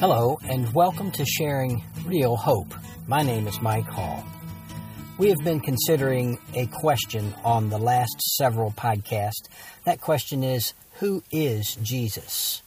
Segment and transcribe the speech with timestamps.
[0.00, 2.72] Hello, and welcome to Sharing Real Hope.
[3.08, 4.24] My name is Mike Hall.
[5.18, 9.48] We have been considering a question on the last several podcasts.
[9.82, 12.62] That question is Who is Jesus?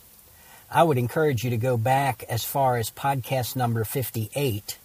[0.69, 4.77] I would encourage you to go back as far as podcast number 58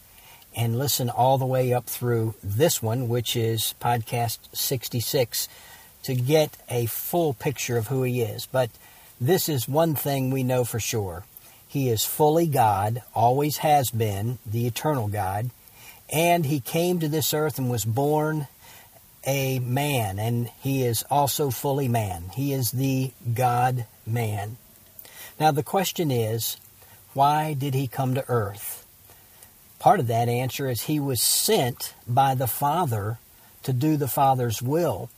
[0.54, 5.48] and listen all the way up through this one, which is podcast 66,
[6.04, 8.46] to get a full picture of who he is.
[8.46, 8.70] But
[9.20, 11.24] this is one thing we know for sure.
[11.68, 15.50] He is fully God, always has been, the eternal God,
[16.12, 18.46] and he came to this earth and was born
[19.26, 22.30] a man, and he is also fully man.
[22.34, 24.56] He is the God man.
[25.40, 26.56] Now, the question is,
[27.12, 28.86] why did he come to earth?
[29.78, 33.18] Part of that answer is he was sent by the Father
[33.64, 35.10] to do the Father's will.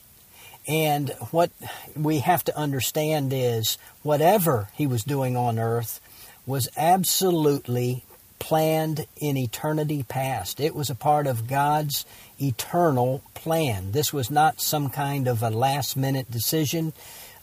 [0.66, 1.50] And what
[1.94, 6.00] we have to understand is whatever he was doing on earth
[6.48, 8.02] was absolutely
[8.38, 10.60] planned in eternity past.
[10.60, 12.06] It was a part of God's
[12.40, 13.92] eternal plan.
[13.92, 16.94] This was not some kind of a last minute decision,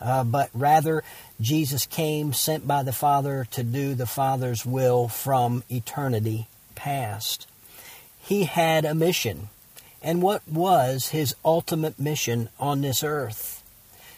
[0.02, 1.04] uh, but rather
[1.40, 7.46] Jesus came sent by the Father to do the Father's will from eternity past.
[8.20, 9.50] He had a mission.
[10.02, 13.64] And what was his ultimate mission on this earth?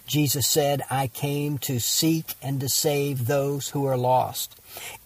[0.05, 4.56] Jesus said, I came to seek and to save those who are lost.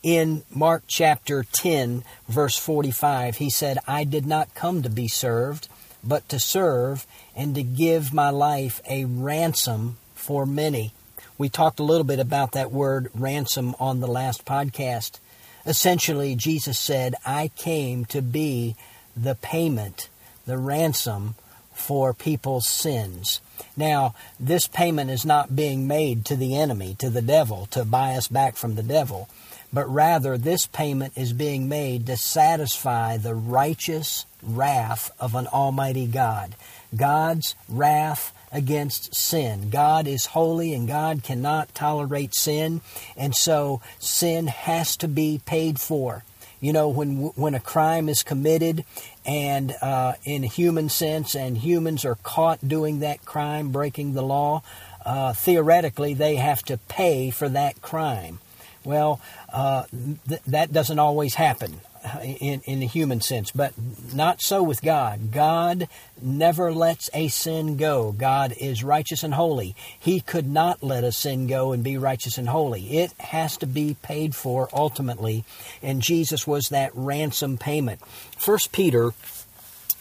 [0.03, 5.67] In Mark chapter 10, verse 45, he said, I did not come to be served,
[6.03, 7.05] but to serve
[7.35, 10.93] and to give my life a ransom for many.
[11.37, 15.19] We talked a little bit about that word ransom on the last podcast.
[15.65, 18.75] Essentially, Jesus said, I came to be
[19.15, 20.09] the payment,
[20.45, 21.35] the ransom
[21.73, 23.41] for people's sins.
[23.75, 28.13] Now, this payment is not being made to the enemy, to the devil, to buy
[28.13, 29.29] us back from the devil,
[29.73, 36.07] but rather this payment is being made to satisfy the righteous wrath of an almighty
[36.07, 36.55] God.
[36.95, 39.69] God's wrath against sin.
[39.69, 42.81] God is holy and God cannot tolerate sin,
[43.15, 46.23] and so sin has to be paid for.
[46.59, 48.85] You know, when when a crime is committed,
[49.25, 54.21] and uh, in a human sense, and humans are caught doing that crime, breaking the
[54.21, 54.61] law,
[55.03, 58.39] uh, theoretically they have to pay for that crime.
[58.83, 59.21] Well,
[59.53, 59.83] uh,
[60.27, 61.81] th- that doesn't always happen
[62.23, 63.73] in, in the human sense, but
[64.13, 65.31] not so with God.
[65.31, 65.87] God
[66.21, 68.11] never lets a sin go.
[68.11, 69.75] God is righteous and holy.
[69.99, 72.97] He could not let a sin go and be righteous and holy.
[72.97, 75.43] It has to be paid for ultimately,
[75.81, 78.01] and Jesus was that ransom payment.
[78.37, 79.11] First Peter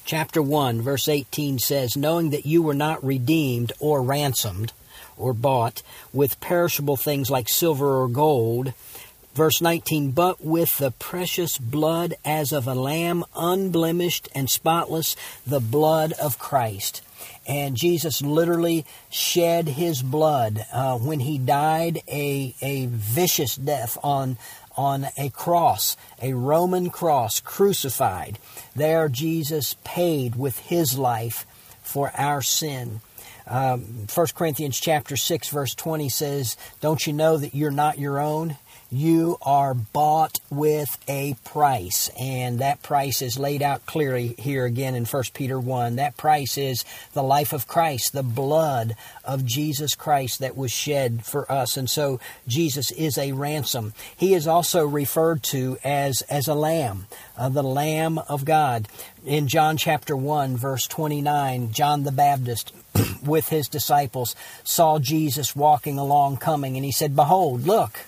[0.04, 4.72] chapter 1 verse 18 says, "Knowing that you were not redeemed or ransomed
[5.20, 5.82] or bought
[6.12, 8.72] with perishable things like silver or gold,
[9.34, 15.14] Verse 19, but with the precious blood as of a lamb, unblemished and spotless,
[15.46, 17.00] the blood of Christ.
[17.46, 24.36] And Jesus literally shed his blood uh, when he died a, a vicious death on,
[24.76, 28.38] on a cross, a Roman cross, crucified.
[28.74, 31.46] There, Jesus paid with his life
[31.82, 33.00] for our sin.
[33.50, 38.20] Um, 1 Corinthians chapter 6 verse 20 says, Don't you know that you're not your
[38.20, 38.56] own?
[38.90, 42.10] you are bought with a price.
[42.18, 46.58] And that price is laid out clearly here again in 1 peter 1 that price
[46.58, 51.76] is the life of christ the blood of jesus christ that was shed for us.
[51.76, 52.18] And so
[52.48, 53.92] jesus is a ransom.
[54.16, 57.06] He is also referred to as as a lamb
[57.36, 58.88] uh, the lamb of god.
[59.24, 62.72] In john chapter 1 verse 29 john the baptist
[63.24, 64.34] with his disciples
[64.64, 68.06] saw jesus walking along coming and he said behold look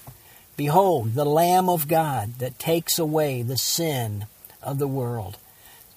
[0.57, 4.27] Behold, the Lamb of God that takes away the sin
[4.63, 5.39] of the world.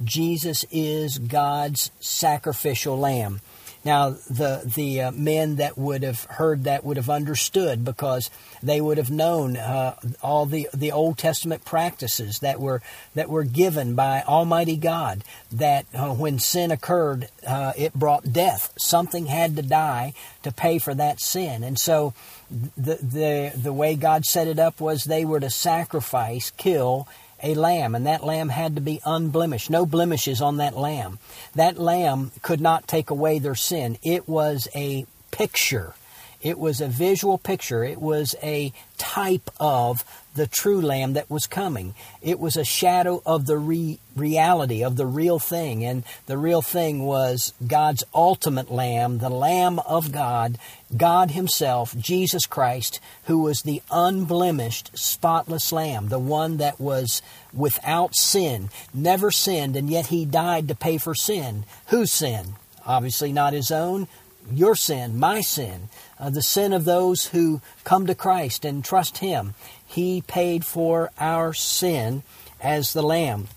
[0.04, 3.42] Jesus is God's sacrificial lamb.
[3.86, 8.32] Now, the the uh, men that would have heard that would have understood because
[8.64, 12.82] they would have known uh, all the, the Old Testament practices that were
[13.14, 15.24] that were given by Almighty God.
[15.52, 18.74] That uh, when sin occurred, uh, it brought death.
[18.76, 22.16] Something had to die to pay for that sin, and so
[22.50, 27.08] the the the way God set it up was they were to sacrifice, kill
[27.44, 29.70] a lamb, and that lamb had to be unblemished.
[29.70, 31.20] No blemishes on that lamb.
[31.54, 33.98] That lamb could not take away their sin.
[34.04, 35.94] It was a picture.
[36.42, 37.84] It was a visual picture.
[37.84, 40.04] It was a type of
[40.36, 41.96] the true lamb that was coming.
[42.22, 45.84] It was a shadow of the re- reality, of the real thing.
[45.84, 50.58] And the real thing was God's ultimate lamb, the Lamb of God,
[50.96, 57.22] God Himself, Jesus Christ, who was the unblemished, spotless lamb, the one that was
[57.54, 61.66] without sin, never sinned, and yet He died to pay for sin.
[61.88, 62.56] Whose sin?
[62.86, 64.08] Obviously not His own,
[64.52, 65.90] your sin, my sin,
[66.20, 69.54] uh, the sin of those who come to Christ and trust Him.
[69.86, 72.24] He paid for our sin
[72.62, 73.48] as the Lamb.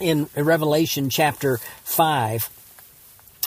[0.00, 2.50] In Revelation chapter 5,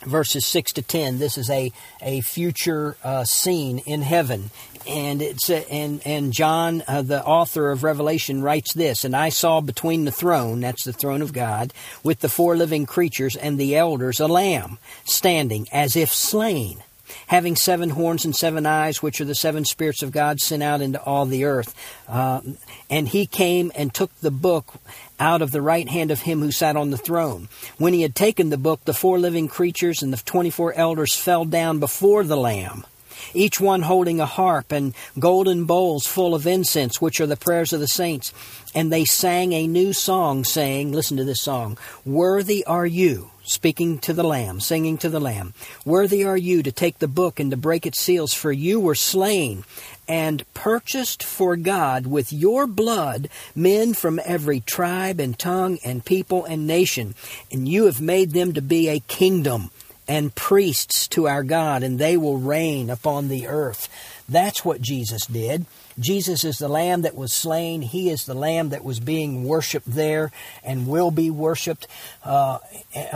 [0.05, 1.71] verses 6 to 10, this is a,
[2.01, 4.49] a future uh, scene in heaven.
[4.87, 9.03] And it's a, and and John, uh, the author of Revelation, writes this.
[9.03, 11.73] And I saw between the throne, that's the throne of God,
[12.03, 16.83] with the four living creatures and the elders, a lamb standing as if slain,
[17.27, 20.81] having seven horns and seven eyes, which are the seven spirits of God sent out
[20.81, 21.73] into all the earth.
[22.07, 22.41] Uh,
[22.89, 24.75] and he came and took the book
[25.19, 27.47] out of the right hand of him who sat on the throne.
[27.77, 31.15] When he had taken the book, the four living creatures and the twenty four elders
[31.15, 32.85] fell down before the Lamb
[33.33, 37.73] each one holding a harp and golden bowls full of incense, which are the prayers
[37.73, 38.33] of the saints.
[38.73, 43.99] And they sang a new song, saying, Listen to this song Worthy are you, speaking
[43.99, 45.53] to the Lamb, singing to the Lamb,
[45.85, 48.95] Worthy are you to take the book and to break its seals, for you were
[48.95, 49.63] slain
[50.07, 56.45] and purchased for God with your blood men from every tribe and tongue and people
[56.45, 57.15] and nation,
[57.51, 59.71] and you have made them to be a kingdom
[60.07, 63.89] and priests to our God, and they will reign upon the earth.
[64.29, 65.65] That's what Jesus did.
[65.97, 67.81] Jesus is the lamb that was slain.
[67.81, 70.31] He is the lamb that was being worshiped there
[70.63, 71.87] and will be worshiped
[72.23, 72.59] uh,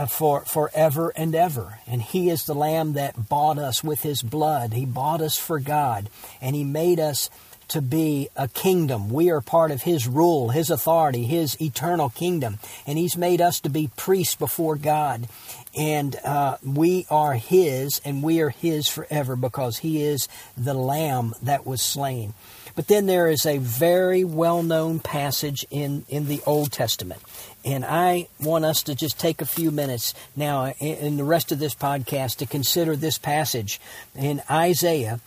[0.08, 1.78] for forever and ever.
[1.86, 4.72] And He is the lamb that bought us with His blood.
[4.72, 6.08] He bought us for God,
[6.40, 7.28] and He made us
[7.68, 9.10] to be a kingdom.
[9.10, 12.58] We are part of His rule, His authority, His eternal kingdom.
[12.86, 15.28] And He's made us to be priests before God
[15.76, 21.34] and uh, we are His, and we are His forever because He is the Lamb
[21.42, 22.34] that was slain.
[22.74, 27.20] But then there is a very well known passage in, in the Old Testament.
[27.64, 31.58] And I want us to just take a few minutes now in the rest of
[31.58, 33.80] this podcast to consider this passage
[34.16, 35.20] in Isaiah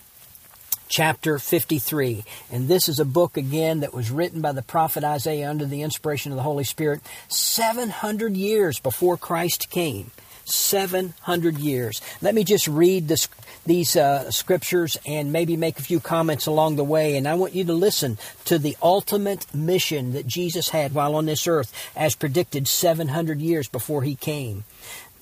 [0.88, 2.24] chapter 53.
[2.52, 5.82] And this is a book, again, that was written by the prophet Isaiah under the
[5.82, 10.12] inspiration of the Holy Spirit 700 years before Christ came.
[10.46, 12.02] 700 years.
[12.22, 13.28] Let me just read this,
[13.66, 17.16] these uh, scriptures and maybe make a few comments along the way.
[17.16, 21.26] And I want you to listen to the ultimate mission that Jesus had while on
[21.26, 24.64] this earth, as predicted 700 years before he came.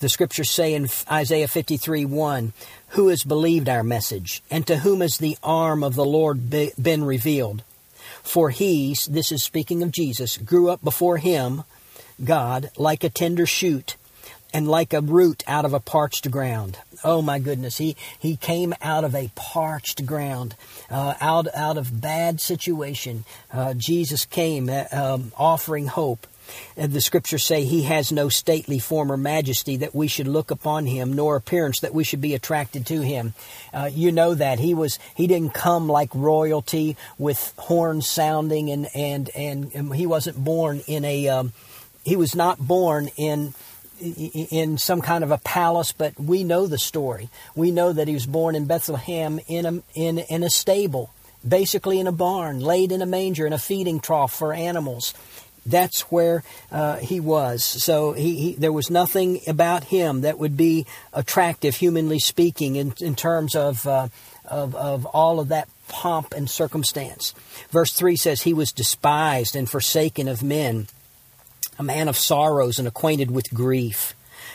[0.00, 2.52] The scriptures say in Isaiah 53 1,
[2.88, 7.04] Who has believed our message, and to whom has the arm of the Lord been
[7.04, 7.62] revealed?
[8.24, 11.62] For he, this is speaking of Jesus, grew up before him,
[12.24, 13.96] God, like a tender shoot
[14.52, 16.78] and like a root out of a parched ground.
[17.04, 20.54] Oh my goodness, he he came out of a parched ground,
[20.90, 23.24] uh, out out of bad situation.
[23.52, 26.26] Uh, Jesus came uh, um, offering hope.
[26.76, 30.50] And the scriptures say he has no stately form or majesty that we should look
[30.50, 33.32] upon him, nor appearance that we should be attracted to him.
[33.72, 38.88] Uh, you know that he was he didn't come like royalty with horns sounding, and
[38.94, 41.52] and and, and he wasn't born in a um,
[42.04, 43.54] he was not born in
[44.02, 47.28] in some kind of a palace, but we know the story.
[47.54, 51.10] We know that he was born in Bethlehem in a, in, in a stable,
[51.46, 55.14] basically in a barn, laid in a manger, in a feeding trough for animals.
[55.64, 56.42] That's where
[56.72, 57.62] uh, he was.
[57.62, 62.94] So he, he, there was nothing about him that would be attractive, humanly speaking, in,
[63.00, 64.08] in terms of, uh,
[64.44, 67.32] of, of all of that pomp and circumstance.
[67.70, 70.88] Verse 3 says, He was despised and forsaken of men
[71.78, 74.14] a man of sorrows and acquainted with grief.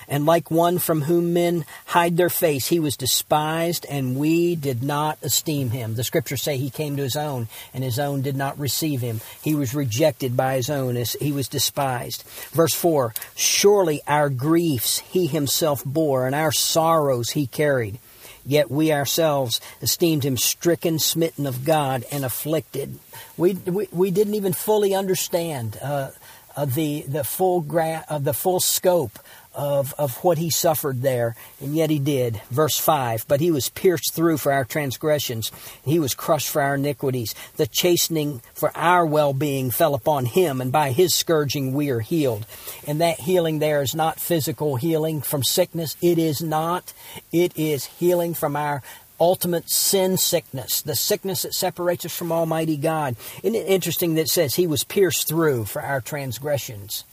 [0.09, 4.81] And like one from whom men hide their face, he was despised, and we did
[4.81, 5.95] not esteem him.
[5.95, 9.19] The scriptures say he came to his own, and his own did not receive him.
[9.41, 12.23] He was rejected by his own, as he was despised.
[12.51, 17.99] Verse 4 Surely our griefs he himself bore, and our sorrows he carried.
[18.45, 22.97] Yet we ourselves esteemed him stricken, smitten of God, and afflicted.
[23.35, 25.77] We, we, we didn't even fully understand.
[25.83, 26.11] Uh,
[26.57, 29.19] of the the full gra- of the full scope
[29.57, 32.39] of, of what he suffered there, and yet he did.
[32.51, 35.51] Verse 5 But he was pierced through for our transgressions,
[35.83, 37.33] he was crushed for our iniquities.
[37.57, 42.01] The chastening for our well being fell upon him, and by his scourging we are
[42.01, 42.45] healed.
[42.85, 46.93] And that healing there is not physical healing from sickness, it is not.
[47.31, 48.83] It is healing from our
[49.19, 53.15] ultimate sin sickness, the sickness that separates us from Almighty God.
[53.43, 57.03] Isn't it interesting that it says he was pierced through for our transgressions?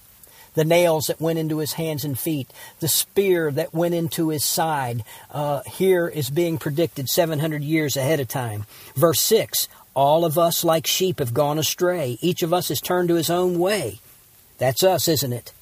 [0.55, 4.45] The nails that went into his hands and feet, the spear that went into his
[4.45, 8.65] side, uh, here is being predicted 700 years ahead of time.
[8.95, 12.19] Verse 6 All of us, like sheep, have gone astray.
[12.21, 14.01] Each of us has turned to his own way.
[14.59, 15.53] That's us, isn't it?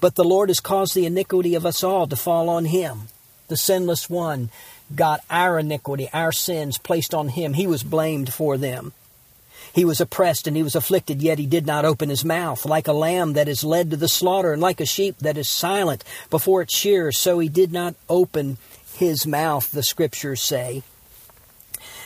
[0.00, 3.08] But the Lord has caused the iniquity of us all to fall on him.
[3.48, 4.50] The sinless one
[4.94, 7.54] got our iniquity, our sins placed on him.
[7.54, 8.92] He was blamed for them.
[9.72, 12.64] He was oppressed and he was afflicted, yet he did not open his mouth.
[12.64, 15.48] Like a lamb that is led to the slaughter, and like a sheep that is
[15.48, 18.58] silent before its shears, so he did not open
[18.96, 20.82] his mouth, the scriptures say.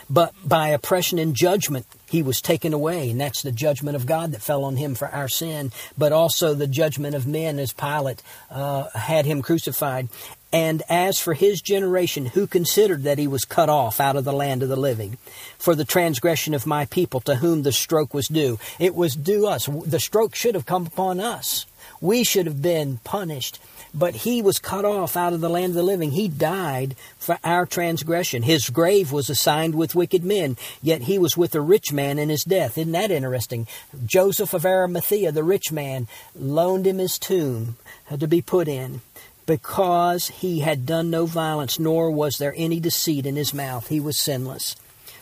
[0.09, 3.11] But by oppression and judgment, he was taken away.
[3.11, 6.55] And that's the judgment of God that fell on him for our sin, but also
[6.55, 10.09] the judgment of men as Pilate uh, had him crucified.
[10.53, 14.33] And as for his generation, who considered that he was cut off out of the
[14.33, 15.19] land of the living,
[15.59, 19.49] for the transgression of my people to whom the stroke was due, it was due
[19.49, 19.67] us.
[19.67, 21.67] The stroke should have come upon us.
[22.01, 23.59] We should have been punished.
[23.97, 26.11] But he was cut off out of the land of the living.
[26.11, 28.43] He died for our transgression.
[28.43, 32.29] His grave was assigned with wicked men, yet he was with a rich man in
[32.29, 32.77] his death.
[32.77, 33.69] Isn't that interesting?
[34.05, 37.77] Joseph of Arimathea, the rich man, loaned him his tomb
[38.11, 39.01] uh, to be put in
[39.47, 43.89] because he had done no violence, nor was there any deceit in his mouth.
[43.89, 44.75] He was sinless.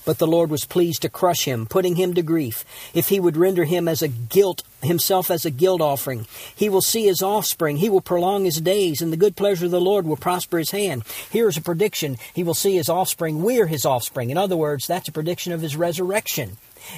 [0.04, 2.64] But the Lord was pleased to crush him, putting him to grief.
[2.94, 6.82] If he would render him as a guilt, himself as a guilt offering, he will
[6.82, 7.76] see his offspring.
[7.76, 10.70] He will prolong his days, and the good pleasure of the Lord will prosper his
[10.72, 11.04] hand.
[11.30, 12.18] Here is a prediction.
[12.34, 13.42] He will see his offspring.
[13.42, 14.30] We're his offspring.
[14.30, 16.56] In other words, that's a prediction of his resurrection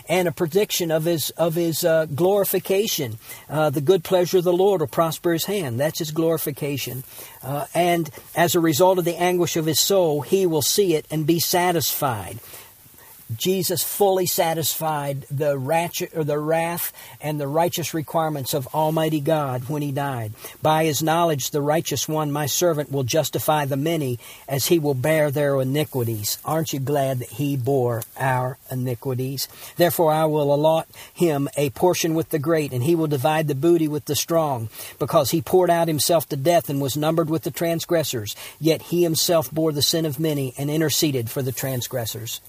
[0.09, 3.19] and a prediction of his of his uh, glorification.
[3.49, 5.79] Uh, the good pleasure of the Lord will prosper his hand.
[5.79, 7.05] That's his glorification.
[7.43, 11.07] Uh, and as a result of the anguish of his soul, he will see it
[11.11, 12.39] and be satisfied.
[13.35, 19.69] Jesus fully satisfied the, ratchet, or the wrath and the righteous requirements of Almighty God
[19.69, 20.33] when he died.
[20.61, 24.95] By his knowledge, the righteous one, my servant, will justify the many as he will
[24.95, 26.39] bear their iniquities.
[26.45, 29.49] Aren't you glad that he bore our iniquities?
[29.77, 33.55] Therefore, I will allot him a portion with the great, and he will divide the
[33.55, 37.43] booty with the strong, because he poured out himself to death and was numbered with
[37.43, 38.37] the transgressors.
[38.61, 42.41] Yet he himself bore the sin of many and interceded for the transgressors.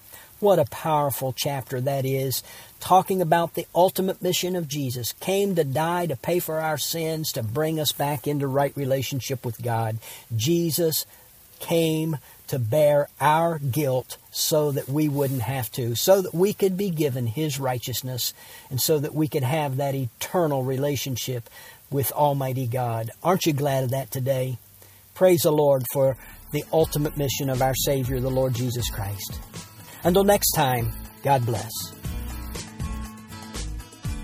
[0.45, 2.43] What a powerful chapter that is,
[2.79, 5.13] talking about the ultimate mission of Jesus.
[5.13, 9.43] Came to die to pay for our sins, to bring us back into right relationship
[9.43, 9.97] with God.
[10.35, 11.07] Jesus
[11.57, 16.77] came to bear our guilt so that we wouldn't have to, so that we could
[16.77, 18.31] be given His righteousness,
[18.69, 21.49] and so that we could have that eternal relationship
[21.89, 23.09] with Almighty God.
[23.23, 24.59] Aren't you glad of that today?
[25.15, 26.17] Praise the Lord for
[26.51, 29.39] the ultimate mission of our Savior, the Lord Jesus Christ.
[30.05, 30.93] Until next time,
[31.23, 31.71] God bless.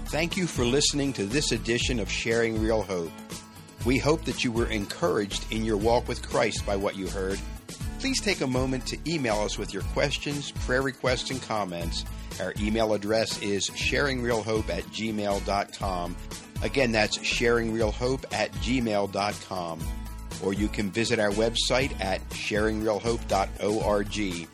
[0.05, 3.11] Thank you for listening to this edition of Sharing Real Hope.
[3.83, 7.39] We hope that you were encouraged in your walk with Christ by what you heard.
[7.99, 12.05] Please take a moment to email us with your questions, prayer requests, and comments.
[12.39, 16.15] Our email address is sharingrealhope at gmail.com.
[16.61, 19.79] Again, that's sharingrealhope at gmail.com.
[20.43, 24.47] Or you can visit our website at sharingrealhope.org.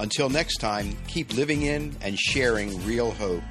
[0.00, 3.42] Until next time, keep living in and sharing real hope.